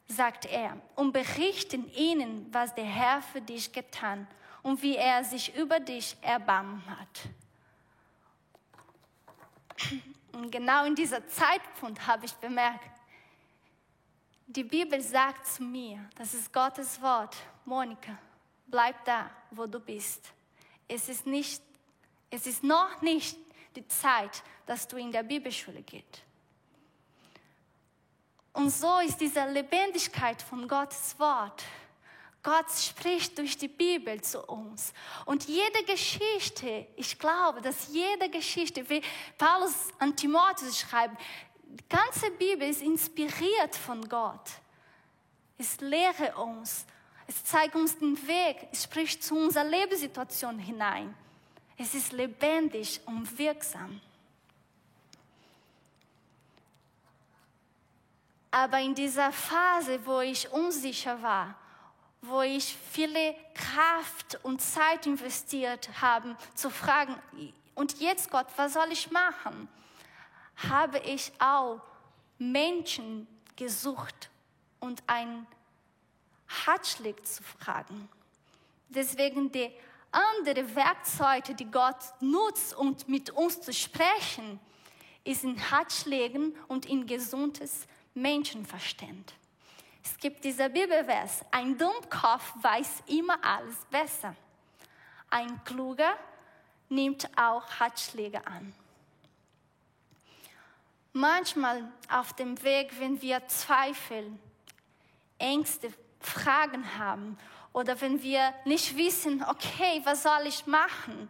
sagt 0.07 0.45
er, 0.45 0.77
und 0.95 1.13
berichten 1.13 1.89
ihnen, 1.93 2.51
was 2.51 2.73
der 2.75 2.85
Herr 2.85 3.21
für 3.21 3.41
dich 3.41 3.71
getan 3.71 4.27
und 4.63 4.81
wie 4.81 4.95
er 4.95 5.23
sich 5.23 5.55
über 5.55 5.79
dich 5.79 6.17
erbarmt 6.21 6.83
hat. 6.89 7.21
Und 10.33 10.51
genau 10.51 10.85
in 10.85 10.95
dieser 10.95 11.25
Zeitpunkt 11.27 12.05
habe 12.05 12.25
ich 12.25 12.33
bemerkt, 12.33 12.89
die 14.47 14.63
Bibel 14.63 15.00
sagt 15.01 15.47
zu 15.47 15.63
mir, 15.63 16.00
das 16.15 16.33
ist 16.33 16.51
Gottes 16.51 17.01
Wort, 17.01 17.38
Monika, 17.63 18.17
bleib 18.67 19.03
da, 19.05 19.29
wo 19.50 19.65
du 19.65 19.79
bist. 19.79 20.33
Es 20.91 21.10
ist, 21.10 21.25
nicht, 21.25 21.62
es 22.29 22.45
ist 22.45 22.63
noch 22.63 23.01
nicht 23.01 23.38
die 23.75 23.88
Zeit, 23.88 24.43
dass 24.65 24.88
du 24.88 24.98
in 24.98 25.12
der 25.12 25.24
Bibelschule 25.24 25.81
gehst. 25.81 26.24
Und 28.53 28.69
so 28.69 29.00
ist 29.00 29.17
diese 29.17 29.45
Lebendigkeit 29.50 30.41
von 30.41 30.67
Gottes 30.67 31.17
Wort 31.17 31.63
Gott 32.43 32.71
spricht 32.71 33.38
durch 33.38 33.57
die 33.57 33.67
Bibel 33.67 34.19
zu 34.21 34.41
uns. 34.43 34.93
Und 35.25 35.48
jede 35.48 35.83
Geschichte, 35.86 36.88
ich 36.95 37.19
glaube, 37.19 37.62
dass 37.62 37.89
jede 37.89 38.29
Geschichte, 38.29 38.89
wie 38.89 39.01
Paulus 39.38 39.89
an 40.00 40.15
Timotheus 40.15 40.79
schreibt, 40.79 41.21
die 41.63 41.88
ganze 41.88 42.31
Bibel 42.31 42.67
ist 42.67 42.81
inspiriert 42.81 43.75
von 43.75 44.07
Gott. 44.10 44.50
Es 45.57 45.79
lehre 45.81 46.36
uns, 46.36 46.86
es 47.31 47.45
zeigt 47.45 47.75
uns 47.75 47.97
den 47.97 48.27
Weg, 48.27 48.67
es 48.73 48.83
spricht 48.83 49.23
zu 49.23 49.38
unserer 49.38 49.63
Lebenssituation 49.63 50.59
hinein. 50.59 51.15
Es 51.77 51.95
ist 51.95 52.11
lebendig 52.11 53.00
und 53.05 53.38
wirksam. 53.38 54.01
Aber 58.51 58.81
in 58.81 58.93
dieser 58.93 59.31
Phase, 59.31 60.05
wo 60.05 60.19
ich 60.19 60.51
unsicher 60.51 61.21
war, 61.21 61.55
wo 62.21 62.41
ich 62.41 62.75
viele 62.91 63.33
Kraft 63.53 64.38
und 64.43 64.61
Zeit 64.61 65.07
investiert 65.07 65.89
habe, 66.01 66.35
zu 66.53 66.69
fragen, 66.69 67.15
und 67.75 68.01
jetzt 68.01 68.29
Gott, 68.29 68.47
was 68.57 68.73
soll 68.73 68.91
ich 68.91 69.09
machen? 69.09 69.69
Habe 70.69 71.00
ich 71.00 71.31
auch 71.39 71.79
Menschen 72.38 73.25
gesucht 73.55 74.29
und 74.81 75.01
einen 75.07 75.47
Ratschlag 76.65 77.25
zu 77.25 77.43
fragen. 77.43 78.10
Deswegen 78.89 79.51
die 79.51 79.72
andere 80.12 80.75
Werkzeuge, 80.75 81.55
die 81.55 81.70
Gott 81.70 81.96
nutzt, 82.20 82.75
um 82.75 82.96
mit 83.08 83.29
uns 83.29 83.62
zu 83.62 83.74
sprechen, 83.74 84.60
ist 85.24 85.43
in 85.43 85.58
Ratschlägen 85.72 86.55
und 86.67 86.86
in 86.86 87.05
gesundes 87.05 87.88
Menschenverstand. 88.13 89.34
Es 90.03 90.17
gibt 90.17 90.43
dieser 90.43 90.67
Bibelvers, 90.67 91.46
ein 91.51 91.77
Dummkopf 91.77 92.53
weiß 92.62 93.03
immer 93.08 93.38
alles 93.43 93.77
besser. 93.89 94.36
Ein 95.29 95.63
Kluger 95.63 96.17
nimmt 96.89 97.29
auch 97.38 97.63
Ratschläge 97.79 98.46
an. 98.46 98.74
Manchmal 101.13 101.91
auf 102.10 102.34
dem 102.34 102.62
Weg, 102.63 103.00
wenn 103.00 103.22
wir 103.22 103.46
Zweifel, 103.48 104.31
Ängste, 105.38 105.93
Fragen 106.21 106.97
haben 106.97 107.37
oder 107.73 107.99
wenn 108.01 108.21
wir 108.21 108.53
nicht 108.65 108.95
wissen, 108.97 109.43
okay, 109.47 110.01
was 110.03 110.23
soll 110.23 110.45
ich 110.45 110.65
machen, 110.65 111.29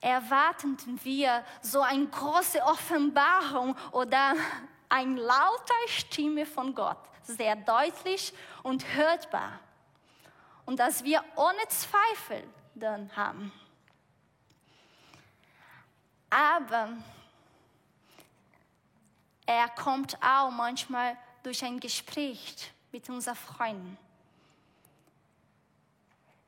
erwarten 0.00 0.76
wir 1.02 1.44
so 1.62 1.80
eine 1.80 2.06
große 2.06 2.62
Offenbarung 2.62 3.74
oder 3.92 4.34
eine 4.90 5.20
laute 5.20 5.72
Stimme 5.88 6.44
von 6.44 6.74
Gott, 6.74 6.98
sehr 7.22 7.56
deutlich 7.56 8.34
und 8.62 8.84
hörbar. 8.94 9.58
Und 10.66 10.78
dass 10.78 11.04
wir 11.04 11.24
ohne 11.36 11.66
Zweifel 11.68 12.44
dann 12.74 13.14
haben. 13.16 13.52
Aber 16.28 16.90
er 19.46 19.68
kommt 19.70 20.18
auch 20.22 20.50
manchmal 20.50 21.16
durch 21.42 21.64
ein 21.64 21.80
Gespräch 21.80 22.72
mit 22.94 23.10
unseren 23.10 23.34
Freunden. 23.34 23.98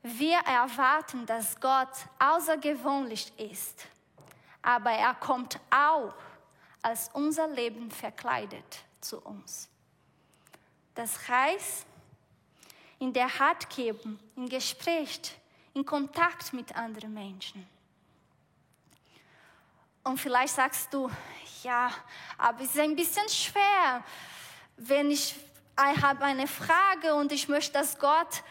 Wir 0.01 0.37
erwarten, 0.37 1.25
dass 1.25 1.59
Gott 1.59 1.89
außergewöhnlich 2.19 3.37
ist, 3.37 3.85
aber 4.61 4.91
er 4.91 5.13
kommt 5.15 5.59
auch 5.69 6.13
als 6.81 7.09
unser 7.11 7.49
Leben 7.49 7.91
verkleidet 7.91 8.85
zu 9.01 9.19
uns. 9.19 9.67
Das 10.95 11.27
heißt, 11.27 11.85
in 12.99 13.11
der 13.11 13.29
geben, 13.75 14.17
im 14.37 14.47
Gespräch, 14.47 15.37
in 15.73 15.85
Kontakt 15.85 16.53
mit 16.53 16.73
anderen 16.77 17.13
Menschen. 17.13 17.67
Und 20.01 20.17
vielleicht 20.17 20.55
sagst 20.55 20.93
du, 20.93 21.11
ja, 21.61 21.91
aber 22.37 22.61
es 22.61 22.69
ist 22.69 22.79
ein 22.79 22.95
bisschen 22.95 23.27
schwer, 23.27 24.01
wenn 24.77 25.11
ich, 25.11 25.35
ich 25.93 26.01
habe 26.01 26.23
eine 26.25 26.47
Frage 26.47 27.13
und 27.15 27.31
ich 27.31 27.47
möchte, 27.47 27.73
dass 27.73 27.97
Gott 27.99 28.43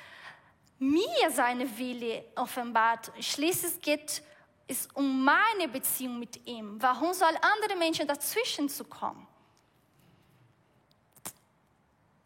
mir 0.79 1.31
seine 1.31 1.79
Wille 1.79 2.25
offenbart. 2.37 3.11
Schließlich 3.21 3.81
geht 3.81 4.23
es 4.69 4.89
um 4.95 5.25
meine 5.25 5.69
Beziehung 5.69 6.19
mit 6.19 6.47
ihm. 6.47 6.81
Warum 6.81 7.13
soll 7.13 7.35
andere 7.41 7.77
Menschen 7.77 8.07
dazwischen 8.07 8.69
zu 8.69 8.85
kommen? 8.85 9.27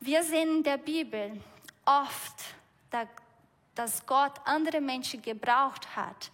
Wir 0.00 0.22
sehen 0.22 0.56
in 0.56 0.62
der 0.62 0.78
Bibel 0.78 1.40
oft, 1.84 2.34
dass 3.74 4.06
Gott 4.06 4.32
andere 4.44 4.80
Menschen 4.80 5.20
gebraucht 5.22 5.94
hat, 5.94 6.30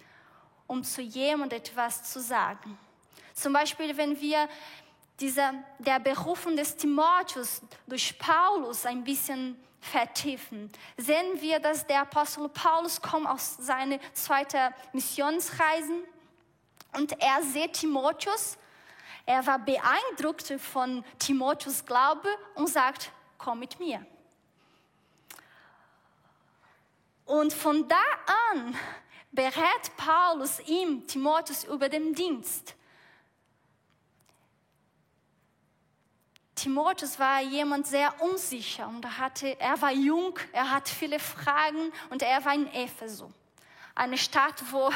um 0.66 0.82
zu 0.82 1.02
jemandem 1.02 1.58
etwas 1.58 2.12
zu 2.12 2.20
sagen. 2.20 2.78
Zum 3.34 3.52
Beispiel, 3.52 3.96
wenn 3.96 4.18
wir 4.20 4.48
dieser, 5.20 5.54
der 5.78 5.98
Berufung 5.98 6.56
des 6.56 6.76
Timotheus 6.76 7.62
durch 7.86 8.18
Paulus 8.18 8.84
ein 8.84 9.02
bisschen 9.02 9.56
vertiefen, 9.80 10.70
sehen 10.96 11.40
wir, 11.40 11.60
dass 11.60 11.86
der 11.86 12.02
Apostel 12.02 12.48
Paulus 12.48 13.00
kommt 13.00 13.26
aus 13.26 13.56
seinen 13.56 14.00
zweiten 14.12 14.74
Missionsreisen 14.92 16.02
und 16.94 17.20
er 17.20 17.42
sieht 17.42 17.74
Timotheus. 17.74 18.58
Er 19.24 19.44
war 19.46 19.58
beeindruckt 19.58 20.54
von 20.60 21.04
Timotheus 21.18 21.84
Glaube 21.84 22.28
und 22.54 22.68
sagt, 22.68 23.10
komm 23.38 23.60
mit 23.60 23.78
mir. 23.80 24.04
Und 27.24 27.52
von 27.52 27.88
da 27.88 27.96
an 28.52 28.76
berät 29.32 29.96
Paulus 29.96 30.60
ihm, 30.60 31.06
Timotheus, 31.06 31.64
über 31.64 31.88
den 31.88 32.14
Dienst. 32.14 32.75
Timotheus 36.56 37.18
war 37.18 37.42
jemand 37.42 37.86
sehr 37.86 38.18
unsicher 38.22 38.88
und 38.88 39.04
er, 39.04 39.18
hatte, 39.18 39.60
er 39.60 39.80
war 39.80 39.92
jung, 39.92 40.38
er 40.52 40.70
hat 40.70 40.88
viele 40.88 41.18
Fragen 41.18 41.92
und 42.08 42.22
er 42.22 42.42
war 42.44 42.54
in 42.54 42.66
Ephesus. 42.72 43.30
Eine 43.94 44.16
Stadt, 44.16 44.62
wo, 44.70 44.90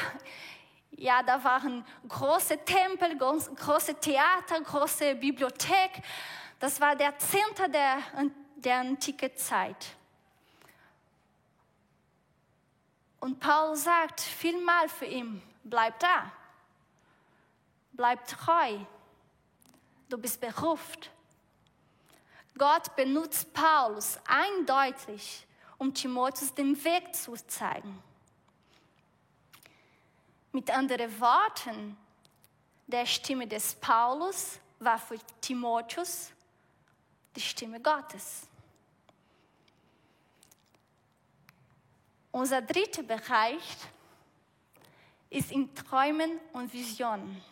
ja, 0.92 1.22
da 1.22 1.44
waren 1.44 1.84
große 2.08 2.64
Tempel, 2.64 3.16
große 3.18 3.94
Theater, 3.96 4.58
große 4.62 5.14
Bibliothek. 5.16 6.02
Das 6.58 6.80
war 6.80 6.96
der 6.96 7.16
Zentrum 7.18 7.70
der, 7.70 7.98
der 8.56 8.76
antiken 8.78 9.36
Zeit. 9.36 9.86
Und 13.20 13.38
Paul 13.38 13.76
sagt 13.76 14.22
vielmal 14.22 14.88
für 14.88 15.04
ihn, 15.04 15.42
bleib 15.62 15.98
da, 16.00 16.32
bleib 17.92 18.26
treu, 18.26 18.78
du 20.08 20.16
bist 20.16 20.40
berufen. 20.40 21.19
Gott 22.60 22.94
benutzt 22.94 23.54
Paulus 23.54 24.18
eindeutig, 24.26 25.46
um 25.78 25.94
Timotheus 25.94 26.52
den 26.52 26.76
Weg 26.84 27.14
zu 27.14 27.32
zeigen. 27.46 28.02
Mit 30.52 30.70
anderen 30.70 31.18
Worten, 31.20 31.96
der 32.86 33.06
Stimme 33.06 33.46
des 33.46 33.74
Paulus 33.76 34.58
war 34.78 34.98
für 34.98 35.18
Timotheus 35.40 36.32
die 37.34 37.40
Stimme 37.40 37.80
Gottes. 37.80 38.46
Unser 42.30 42.60
dritter 42.60 43.04
Bereich 43.04 43.76
ist 45.30 45.50
in 45.50 45.74
Träumen 45.74 46.38
und 46.52 46.70
Visionen. 46.74 47.42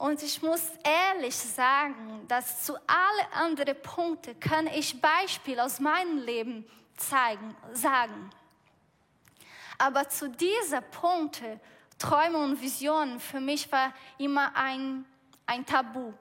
Und 0.00 0.22
ich 0.22 0.40
muss 0.40 0.62
ehrlich 0.82 1.36
sagen, 1.36 2.26
dass 2.26 2.64
zu 2.64 2.74
allen 2.86 3.32
anderen 3.34 3.76
Punkten 3.82 4.40
kann 4.40 4.66
ich 4.66 4.98
Beispiele 4.98 5.62
aus 5.62 5.78
meinem 5.78 6.16
Leben 6.24 6.64
zeigen, 6.96 7.54
sagen. 7.74 8.30
Aber 9.76 10.08
zu 10.08 10.30
diesen 10.30 10.82
Punkten, 10.90 11.60
Träume 11.98 12.38
und 12.38 12.62
Visionen, 12.62 13.20
für 13.20 13.40
mich 13.40 13.70
war 13.70 13.92
immer 14.16 14.56
ein, 14.56 15.04
ein 15.44 15.66
Tabu. 15.66 16.14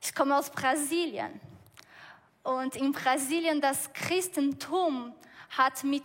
Ich 0.00 0.14
komme 0.14 0.38
aus 0.38 0.48
Brasilien. 0.48 1.40
Und 2.44 2.76
in 2.76 2.92
Brasilien 2.92 3.60
das 3.60 3.92
Christentum 3.92 5.12
hat, 5.58 5.82
mit, 5.82 6.04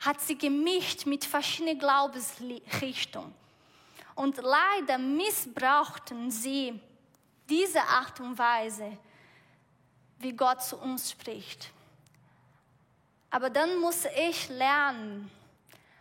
hat 0.00 0.18
sie 0.22 0.38
gemischt 0.38 1.04
mit 1.04 1.26
verschiedenen 1.26 1.78
Glaubensrichtungen. 1.78 3.43
Und 4.14 4.36
leider 4.36 4.98
missbrauchten 4.98 6.30
sie 6.30 6.80
diese 7.48 7.82
Art 7.82 8.20
und 8.20 8.38
Weise, 8.38 8.96
wie 10.18 10.32
Gott 10.32 10.62
zu 10.62 10.76
uns 10.78 11.10
spricht. 11.10 11.70
Aber 13.30 13.50
dann 13.50 13.78
muss 13.78 14.04
ich 14.16 14.48
lernen, 14.48 15.30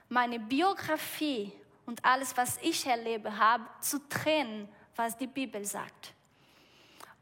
meine 0.08 0.40
Biografie 0.40 1.52
und 1.86 2.04
alles, 2.06 2.38
was 2.38 2.58
ich 2.62 2.86
erlebe 2.86 3.36
habe, 3.36 3.66
zu 3.82 4.08
trennen, 4.08 4.70
was 4.96 5.18
die 5.18 5.28
Bibel 5.28 5.66
sagt. 5.66 6.14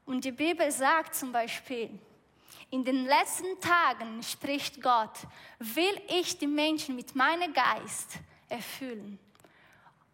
Und 0.05 0.25
die 0.25 0.31
Bibel 0.33 0.69
sagt 0.71 1.15
zum 1.15 1.31
Beispiel, 1.31 1.89
in 2.69 2.83
den 2.83 3.05
letzten 3.05 3.59
Tagen 3.59 4.21
spricht 4.23 4.81
Gott, 4.81 5.19
will 5.59 6.01
ich 6.07 6.37
die 6.37 6.47
Menschen 6.47 6.95
mit 6.95 7.15
meinem 7.15 7.53
Geist 7.53 8.17
erfüllen. 8.49 9.19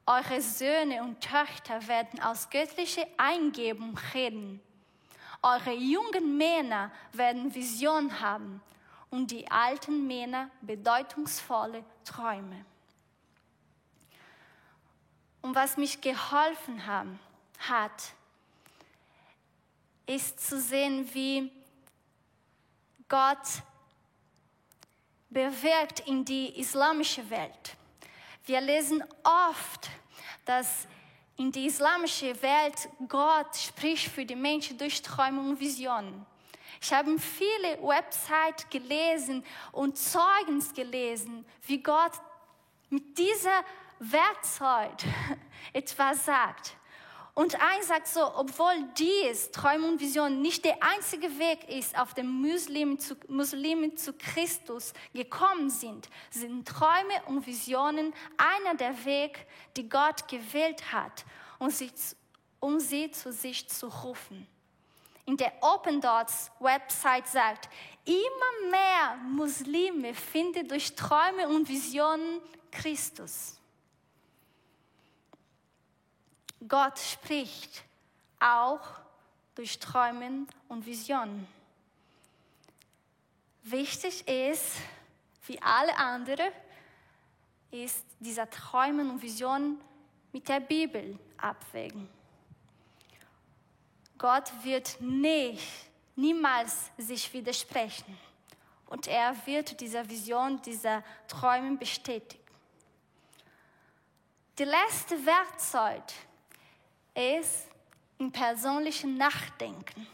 Eure 0.09 0.41
Söhne 0.41 1.03
und 1.03 1.19
Töchter 1.19 1.85
werden 1.85 2.21
aus 2.21 2.49
göttlicher 2.49 3.05
Eingebung 3.17 3.99
reden. 4.13 4.61
Eure 5.43 5.73
jungen 5.73 6.37
Männer 6.37 6.91
werden 7.11 7.53
Vision 7.53 8.21
haben 8.21 8.61
und 9.09 9.31
die 9.31 9.51
alten 9.51 10.07
Männer 10.07 10.49
bedeutungsvolle 10.61 11.83
Träume. 12.05 12.63
Und 15.41 15.53
was 15.55 15.75
mich 15.75 15.99
geholfen 15.99 16.85
haben, 16.85 17.19
hat, 17.59 18.13
ist 20.05 20.39
zu 20.39 20.57
sehen, 20.57 21.13
wie 21.13 21.51
Gott 23.09 23.61
bewirkt 25.29 25.99
in 26.07 26.23
die 26.23 26.57
islamische 26.57 27.29
Welt. 27.29 27.75
Wir 28.47 28.61
lesen 28.61 29.03
oft, 29.25 29.89
dass 30.45 30.87
in 31.35 31.51
die 31.51 31.65
islamische 31.65 32.41
Welt 32.41 32.87
Gott 33.09 33.53
spricht 33.57 34.09
für 34.09 34.25
die 34.25 34.37
Menschen 34.37 34.77
durch 34.77 35.01
Träume 35.01 35.41
und 35.41 35.59
Visionen. 35.59 36.25
Ich 36.81 36.93
habe 36.93 37.19
viele 37.19 37.77
Websites 37.83 38.69
gelesen 38.69 39.43
und 39.73 39.97
Zeugens 39.97 40.73
gelesen, 40.73 41.45
wie 41.63 41.83
Gott 41.83 42.13
mit 42.89 43.17
dieser 43.17 43.65
Werkzeug 43.99 44.95
etwas 45.73 46.23
sagt. 46.23 46.77
Und 47.37 47.53
eins 47.61 47.89
sagt 47.89 48.07
so, 48.07 48.33
obwohl 48.35 48.73
dies, 48.97 49.51
Träume 49.51 49.87
und 49.87 50.01
Visionen, 50.01 50.41
nicht 50.41 50.65
der 50.65 50.81
einzige 50.81 51.37
Weg 51.37 51.69
ist, 51.69 51.95
auf 51.95 52.15
dem 52.15 52.25
Muslimen 52.25 52.97
zu, 52.97 53.15
Muslimen 53.27 53.95
zu 53.95 54.13
Christus 54.13 54.91
gekommen 55.13 55.69
sind, 55.69 56.09
sind 56.31 56.67
Träume 56.67 57.21
und 57.27 57.45
Visionen 57.45 58.11
einer 58.37 58.73
der 58.73 59.05
Wege, 59.05 59.39
die 59.75 59.87
Gott 59.87 60.27
gewählt 60.27 60.91
hat, 60.91 61.25
um 61.59 61.69
sie, 61.69 61.91
um 62.59 62.79
sie 62.79 63.11
zu 63.11 63.31
sich 63.31 63.69
zu 63.69 63.85
rufen. 63.85 64.47
In 65.27 65.37
der 65.37 65.53
Open 65.61 66.01
Dots 66.01 66.49
Website 66.59 67.27
sagt, 67.27 67.69
immer 68.05 68.71
mehr 68.71 69.15
Muslime 69.29 70.15
finden 70.15 70.67
durch 70.67 70.95
Träume 70.95 71.47
und 71.49 71.69
Visionen 71.69 72.41
Christus. 72.71 73.57
Gott 76.65 76.97
spricht 76.97 77.83
auch 78.39 78.81
durch 79.55 79.79
Träumen 79.79 80.47
und 80.67 80.85
Visionen. 80.85 81.47
Wichtig 83.63 84.27
ist, 84.27 84.77
wie 85.45 85.61
alle 85.61 85.95
anderen, 85.97 86.51
ist 87.69 88.05
dieser 88.19 88.49
Träumen 88.49 89.09
und 89.09 89.21
Visionen 89.21 89.81
mit 90.31 90.47
der 90.47 90.59
Bibel 90.59 91.19
abwägen. 91.37 92.07
Gott 94.17 94.51
wird 94.63 94.99
nicht, 94.99 95.67
niemals 96.15 96.91
sich 96.97 97.31
widersprechen. 97.33 98.17
Und 98.87 99.07
er 99.07 99.35
wird 99.45 99.79
dieser 99.81 100.09
Vision, 100.09 100.61
dieser 100.61 101.03
Träumen 101.27 101.77
bestätigen. 101.77 102.43
Die 104.57 104.63
letzte 104.63 105.23
Werkzeug, 105.25 106.03
ist 107.17 107.67
im 108.19 108.31
persönlichen 108.31 109.17
Nachdenken. 109.17 110.07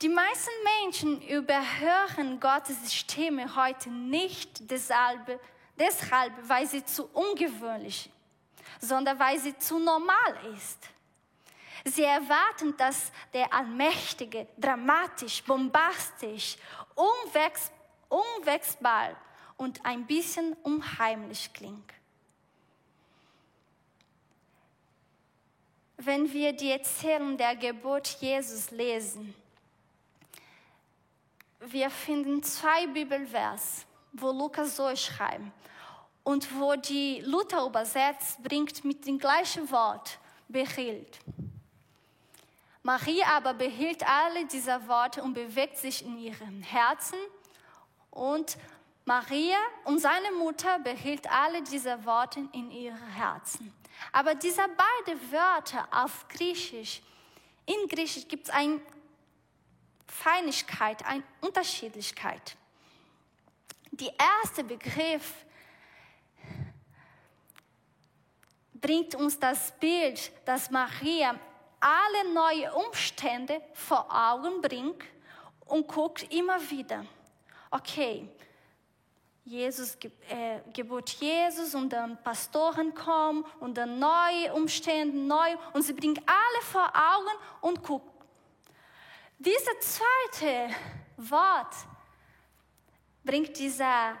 Die 0.00 0.08
meisten 0.08 0.50
Menschen 0.82 1.20
überhören 1.22 2.38
Gottes 2.38 2.94
Stimme 2.94 3.56
heute 3.56 3.90
nicht 3.90 4.70
deshalb, 4.70 5.40
deshalb, 5.76 6.32
weil 6.48 6.68
sie 6.68 6.84
zu 6.84 7.06
ungewöhnlich, 7.12 8.08
sondern 8.80 9.18
weil 9.18 9.40
sie 9.40 9.58
zu 9.58 9.80
normal 9.80 10.54
ist. 10.54 10.78
Sie 11.84 12.04
erwarten, 12.04 12.76
dass 12.76 13.10
der 13.32 13.52
Allmächtige 13.52 14.46
dramatisch, 14.56 15.42
bombastisch, 15.42 16.56
unwechselbar 18.08 19.16
und 19.56 19.84
ein 19.84 20.06
bisschen 20.06 20.52
unheimlich 20.62 21.52
klingt. 21.52 21.97
Wenn 25.98 26.32
wir 26.32 26.52
die 26.52 26.70
Erzählung 26.70 27.36
der 27.36 27.56
Geburt 27.56 28.06
Jesus 28.20 28.70
lesen, 28.70 29.34
wir 31.60 31.90
finden 31.90 32.42
zwei 32.42 32.86
Bibelvers, 32.86 33.84
wo 34.12 34.30
Lukas 34.30 34.76
so 34.76 34.94
schreibt 34.94 35.42
und 36.22 36.48
wo 36.58 36.76
die 36.76 37.20
Luther 37.26 37.66
übersetzt 37.66 38.42
bringt 38.42 38.84
mit 38.84 39.06
dem 39.06 39.18
gleichen 39.18 39.68
Wort 39.70 40.18
behielt. 40.48 41.18
Maria 42.82 43.26
aber 43.36 43.54
behielt 43.54 44.08
alle 44.08 44.46
diese 44.46 44.86
Worte 44.86 45.22
und 45.22 45.34
bewegt 45.34 45.76
sich 45.76 46.04
in 46.04 46.16
ihrem 46.18 46.62
Herzen 46.62 47.18
und 48.12 48.56
Maria 49.04 49.56
und 49.84 49.98
seine 49.98 50.30
Mutter 50.32 50.78
behielt 50.78 51.30
alle 51.30 51.62
diese 51.62 52.04
Worte 52.04 52.40
in 52.52 52.70
ihrem 52.70 53.08
Herzen. 53.08 53.72
Aber 54.12 54.34
diese 54.34 54.62
beiden 54.62 55.32
Wörter 55.32 55.88
auf 55.90 56.26
Griechisch, 56.28 57.02
in 57.66 57.88
Griechisch 57.88 58.26
gibt 58.28 58.44
es 58.44 58.50
eine 58.50 58.80
Feinigkeit, 60.06 61.04
eine 61.04 61.22
Unterschiedlichkeit. 61.40 62.56
Der 63.90 64.12
erste 64.42 64.64
Begriff 64.64 65.44
bringt 68.74 69.14
uns 69.14 69.38
das 69.38 69.72
Bild, 69.78 70.30
dass 70.44 70.70
Maria 70.70 71.38
alle 71.80 72.32
neue 72.32 72.72
Umstände 72.74 73.60
vor 73.74 74.06
Augen 74.10 74.60
bringt 74.60 75.02
und 75.66 75.86
guckt 75.86 76.32
immer 76.32 76.58
wieder. 76.70 77.04
Okay, 77.70 78.28
Jesus, 79.48 79.96
äh, 80.28 80.60
Geburt 80.74 81.08
Jesus 81.08 81.74
und 81.74 81.90
dann 81.90 82.22
Pastoren 82.22 82.94
kommen 82.94 83.44
und 83.60 83.78
dann 83.78 83.98
neue 83.98 84.52
Umstände, 84.52 85.16
neu 85.16 85.56
und 85.72 85.82
sie 85.82 85.94
bringen 85.94 86.20
alle 86.26 86.62
vor 86.62 86.86
Augen 86.94 87.38
und 87.62 87.82
gucken. 87.82 88.10
Dieses 89.38 89.64
zweite 89.80 90.68
Wort 91.16 91.74
bringt 93.24 93.58
dieser 93.58 94.12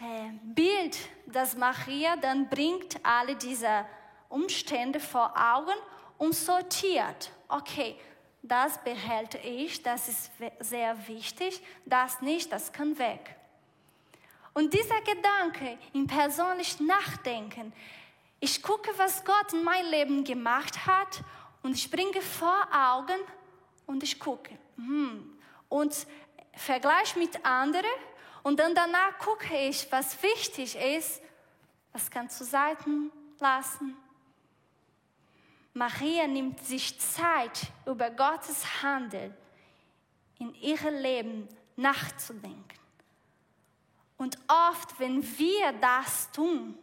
äh, 0.00 0.30
Bild, 0.42 0.96
dass 1.26 1.56
Maria 1.56 2.14
dann 2.16 2.48
bringt 2.48 3.04
alle 3.04 3.34
diese 3.34 3.84
Umstände 4.28 5.00
vor 5.00 5.34
Augen 5.36 5.76
und 6.18 6.36
sortiert. 6.36 7.32
Okay, 7.48 7.96
das 8.42 8.78
behält 8.84 9.34
ich, 9.44 9.82
das 9.82 10.08
ist 10.08 10.30
sehr 10.60 11.08
wichtig, 11.08 11.62
das 11.84 12.20
nicht, 12.20 12.52
das 12.52 12.72
kann 12.72 12.96
weg. 12.98 13.37
Und 14.58 14.74
dieser 14.74 15.00
Gedanke 15.02 15.78
im 15.92 16.08
persönlichen 16.08 16.84
Nachdenken, 16.84 17.72
ich 18.40 18.60
gucke, 18.60 18.90
was 18.96 19.24
Gott 19.24 19.52
in 19.52 19.62
mein 19.62 19.86
Leben 19.86 20.24
gemacht 20.24 20.84
hat 20.84 21.22
und 21.62 21.76
ich 21.76 21.88
bringe 21.88 22.20
vor 22.20 22.66
Augen 22.72 23.20
und 23.86 24.02
ich 24.02 24.18
gucke. 24.18 24.58
Hm. 24.74 25.38
Und 25.68 26.08
vergleiche 26.54 27.20
mit 27.20 27.44
anderen 27.46 27.84
und 28.42 28.58
dann 28.58 28.74
danach 28.74 29.16
gucke 29.20 29.56
ich, 29.56 29.86
was 29.92 30.20
wichtig 30.24 30.74
ist, 30.74 31.22
was 31.92 32.10
kann 32.10 32.28
zu 32.28 32.42
Seiten 32.42 33.12
lassen. 33.38 33.96
Maria 35.72 36.26
nimmt 36.26 36.58
sich 36.66 36.98
Zeit, 36.98 37.60
über 37.86 38.10
Gottes 38.10 38.82
Handel 38.82 39.32
in 40.40 40.52
ihrem 40.54 40.96
Leben 40.96 41.48
nachzudenken. 41.76 42.87
Und 44.18 44.36
oft, 44.48 44.98
wenn 44.98 45.22
wir 45.38 45.72
das 45.72 46.30
tun, 46.32 46.76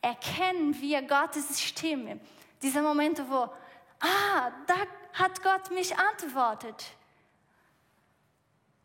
erkennen 0.00 0.78
wir 0.80 1.02
Gottes 1.02 1.60
Stimme. 1.60 2.18
Diese 2.60 2.82
Momente, 2.82 3.28
wo, 3.28 3.48
ah, 4.00 4.50
da 4.66 4.74
hat 5.12 5.42
Gott 5.42 5.70
mich 5.70 5.96
antwortet. 5.96 6.84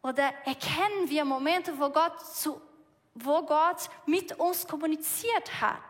Oder 0.04 0.34
erkennen 0.46 1.08
wir 1.10 1.26
Momente, 1.26 1.80
wo 1.80 1.90
Gott, 1.90 2.20
zu, 2.36 2.62
wo 3.16 3.42
Gott 3.44 3.90
mit 4.06 4.38
uns 4.38 4.68
kommuniziert 4.68 5.62
hat. 5.62 5.82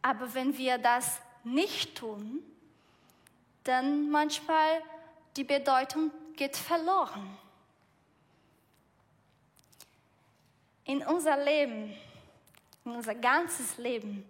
Aber 0.00 0.32
wenn 0.34 0.56
wir 0.56 0.78
das 0.78 1.20
nicht 1.44 1.96
tun, 1.96 2.42
dann 3.64 4.10
manchmal 4.10 4.82
die 5.36 5.44
Bedeutung 5.44 6.10
geht 6.36 6.56
verloren. 6.56 7.36
In 10.88 11.02
unser 11.02 11.36
Leben, 11.36 11.94
in 12.86 12.92
unser 12.92 13.14
ganzes 13.14 13.76
Leben, 13.76 14.26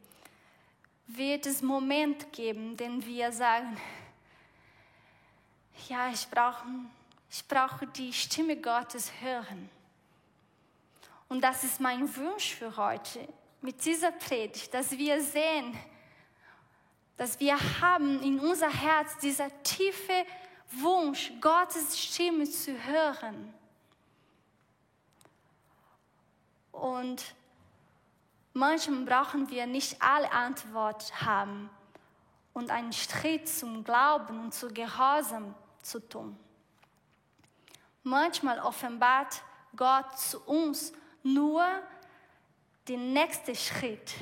wird 1.06 1.46
es 1.46 1.62
Moment 1.62 2.32
geben, 2.32 2.76
den 2.76 3.06
wir 3.06 3.30
sagen, 3.30 3.80
ja, 5.88 6.10
ich 6.10 6.26
brauche, 6.28 6.66
ich 7.30 7.46
brauche 7.46 7.86
die 7.86 8.12
Stimme 8.12 8.56
Gottes 8.56 9.12
hören. 9.20 9.70
Und 11.28 11.42
das 11.44 11.62
ist 11.62 11.80
mein 11.80 12.14
Wunsch 12.16 12.56
für 12.56 12.76
heute 12.76 13.26
mit 13.62 13.84
dieser 13.84 14.10
Predigt, 14.10 14.74
dass 14.74 14.90
wir 14.90 15.22
sehen, 15.22 15.78
dass 17.16 17.38
wir 17.38 17.56
haben 17.80 18.20
in 18.20 18.40
unser 18.40 18.70
Herz 18.70 19.16
dieser 19.18 19.50
tiefe 19.62 20.26
Wunsch, 20.72 21.32
Gottes 21.40 21.96
Stimme 21.96 22.50
zu 22.50 22.72
hören. 22.84 23.54
Und 26.80 27.34
manchmal 28.52 29.04
brauchen 29.04 29.50
wir 29.50 29.66
nicht 29.66 30.00
alle 30.00 30.30
Antwort 30.32 31.22
haben. 31.22 31.70
und 32.58 32.72
einen 32.72 32.92
Schritt 32.92 33.48
zum 33.48 33.84
Glauben 33.84 34.40
und 34.40 34.52
zu 34.52 34.66
Gehorsam 34.68 35.54
zu 35.80 36.00
tun. 36.00 36.36
Manchmal 38.02 38.58
offenbart 38.58 39.42
Gott 39.76 40.18
zu 40.18 40.40
uns 40.40 40.92
nur 41.22 41.64
den 42.88 43.12
nächsten 43.12 43.54
Schritt 43.54 44.12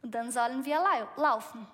und 0.00 0.10
dann 0.12 0.30
sollen 0.30 0.64
wir 0.64 0.82
laufen. 1.16 1.66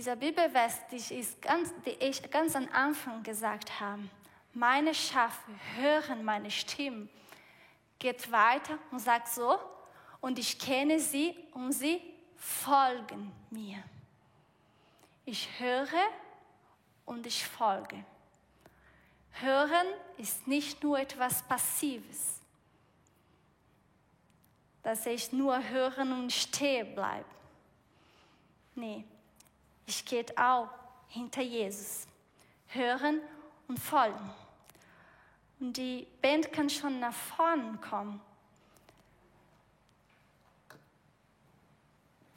Dieser 0.00 0.16
Bibelvers, 0.16 0.78
die 0.90 0.96
ich, 0.96 1.38
ganz, 1.42 1.74
die 1.84 1.90
ich 1.90 2.30
ganz 2.30 2.56
am 2.56 2.66
Anfang 2.72 3.22
gesagt 3.22 3.80
habe, 3.80 4.00
meine 4.54 4.94
Schafe 4.94 5.52
hören 5.76 6.24
meine 6.24 6.50
Stimme, 6.50 7.06
geht 7.98 8.32
weiter 8.32 8.78
und 8.90 9.00
sagt 9.00 9.28
so, 9.28 9.58
und 10.22 10.38
ich 10.38 10.58
kenne 10.58 10.98
sie 10.98 11.36
und 11.52 11.72
sie 11.72 12.00
folgen 12.34 13.30
mir. 13.50 13.76
Ich 15.26 15.60
höre 15.60 16.08
und 17.04 17.26
ich 17.26 17.46
folge. 17.46 18.02
Hören 19.32 19.86
ist 20.16 20.48
nicht 20.48 20.82
nur 20.82 20.98
etwas 20.98 21.42
Passives, 21.42 22.40
dass 24.82 25.04
ich 25.04 25.30
nur 25.30 25.62
hören 25.68 26.10
und 26.14 26.32
stehen 26.32 26.94
bleibe. 26.94 27.28
Nee, 28.74 29.04
ich 29.90 30.04
gehe 30.04 30.24
auch 30.36 30.68
hinter 31.08 31.42
Jesus. 31.42 32.06
Hören 32.68 33.20
und 33.66 33.78
folgen. 33.78 34.30
Und 35.58 35.76
die 35.76 36.06
Band 36.22 36.52
kann 36.52 36.70
schon 36.70 37.00
nach 37.00 37.12
vorne 37.12 37.76
kommen. 37.78 38.20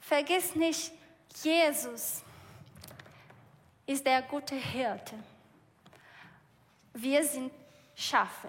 Vergiss 0.00 0.54
nicht, 0.54 0.92
Jesus 1.42 2.22
ist 3.86 4.04
der 4.04 4.22
gute 4.22 4.54
Hirte. 4.54 5.14
Wir 6.92 7.24
sind 7.24 7.52
Schafe. 7.94 8.48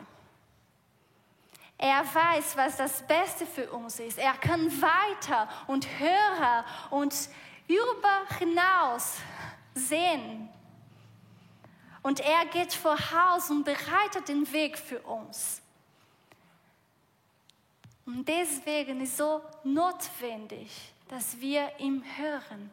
Er 1.78 2.04
weiß, 2.04 2.58
was 2.58 2.78
das 2.78 3.06
Beste 3.06 3.46
für 3.46 3.70
uns 3.72 4.00
ist. 4.00 4.18
Er 4.18 4.34
kann 4.34 4.70
weiter 4.82 5.48
und 5.68 5.88
höher 6.00 6.66
und 6.90 7.14
über 7.68 8.38
hinaus 8.38 9.18
sehen. 9.74 10.50
Und 12.02 12.20
er 12.20 12.46
geht 12.46 12.74
voraus 12.74 13.50
und 13.50 13.64
bereitet 13.64 14.28
den 14.28 14.52
Weg 14.52 14.78
für 14.78 15.00
uns. 15.02 15.62
Und 18.06 18.28
deswegen 18.28 19.02
ist 19.02 19.18
so 19.18 19.42
notwendig, 19.64 20.94
dass 21.08 21.40
wir 21.40 21.72
ihm 21.80 22.04
hören, 22.18 22.70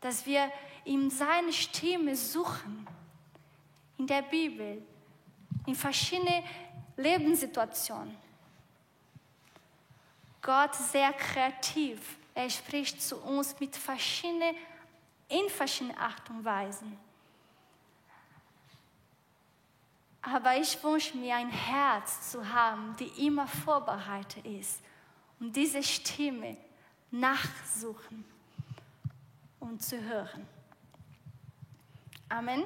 dass 0.00 0.24
wir 0.24 0.50
ihm 0.84 1.10
seine 1.10 1.52
Stimme 1.52 2.16
suchen. 2.16 2.86
In 3.98 4.06
der 4.06 4.22
Bibel, 4.22 4.82
in 5.66 5.74
verschiedenen 5.74 6.42
Lebenssituationen. 6.96 8.16
Gott 10.40 10.74
sehr 10.74 11.12
kreativ 11.12 11.98
er 12.36 12.50
spricht 12.50 13.00
zu 13.00 13.16
uns 13.16 13.58
mit 13.58 13.74
verschiedenen, 13.74 14.54
in 15.26 15.48
verschiedenen 15.48 15.96
Art 15.96 16.28
und 16.28 16.44
Weisen. 16.44 16.98
Aber 20.20 20.54
ich 20.54 20.82
wünsche 20.84 21.16
mir 21.16 21.34
ein 21.34 21.48
Herz 21.48 22.30
zu 22.30 22.46
haben, 22.46 22.94
die 22.98 23.26
immer 23.26 23.46
vorbereitet 23.46 24.44
ist, 24.44 24.82
um 25.40 25.50
diese 25.50 25.82
Stimme 25.82 26.58
nachzusuchen 27.10 28.24
und 29.58 29.82
zu 29.82 29.98
hören. 29.98 30.46
Amen. 32.28 32.64